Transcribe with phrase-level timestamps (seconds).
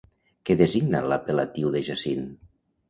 [0.49, 2.29] Què designa l'apel·latiu de Jacint?